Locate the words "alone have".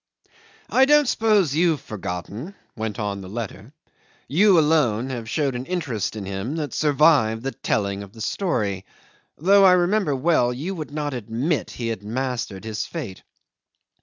4.57-5.29